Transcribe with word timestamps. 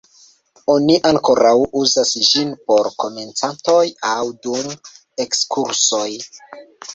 Oni 0.75 0.93
ankoraŭ 1.09 1.51
uzas 1.81 2.13
ĝin 2.29 2.53
por 2.71 2.89
komencantoj 3.03 3.83
aŭ 4.13 4.17
dum 4.47 4.73
ekskursoj. 5.27 6.09